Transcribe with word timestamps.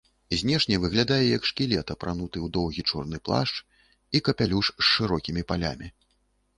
Знешне 0.41 0.75
выглядае 0.85 1.25
як 1.37 1.45
шкілет, 1.49 1.93
апрануты 1.95 2.37
ў 2.45 2.55
доўгі 2.55 2.81
чорны 2.91 3.17
плашч 3.31 3.55
і 4.15 4.27
капялюш 4.27 4.65
з 4.85 4.91
шырокімі 4.93 5.41
палямі. 5.53 5.97